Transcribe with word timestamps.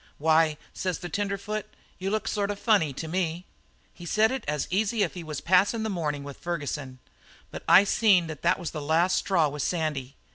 "'Why,' 0.17 0.57
says 0.73 0.97
the 0.97 1.09
tenderfoot, 1.09 1.67
'you 1.99 2.09
look 2.09 2.27
sort 2.27 2.49
of 2.49 2.57
funny 2.57 2.91
to 2.91 3.07
me.' 3.07 3.45
"He 3.93 4.03
said 4.03 4.31
it 4.31 4.43
as 4.47 4.67
easy 4.71 5.03
as 5.03 5.11
if 5.11 5.13
he 5.13 5.23
was 5.23 5.41
passin' 5.41 5.83
the 5.83 5.91
morning 5.91 6.23
with 6.23 6.37
Ferguson, 6.39 6.97
but 7.51 7.61
I 7.67 7.83
seen 7.83 8.25
that 8.25 8.43
it 8.43 8.57
was 8.57 8.71
the 8.71 8.81
last 8.81 9.15
straw 9.17 9.47
with 9.47 9.61
Sandy. 9.61 10.15